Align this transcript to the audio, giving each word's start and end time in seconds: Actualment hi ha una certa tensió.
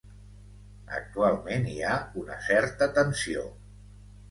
Actualment 0.99 1.69
hi 1.73 1.77
ha 1.91 1.99
una 2.23 2.41
certa 2.49 2.91
tensió. 2.99 3.47